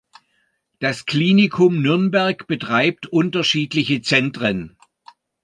Das 0.79 1.05
Klinikum 1.05 1.79
Nürnberg 1.79 2.47
betreibt 2.47 3.05
unterschiedliche 3.05 4.01
Zentren. 4.01 4.75